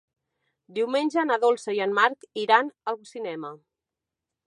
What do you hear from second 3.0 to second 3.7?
cinema.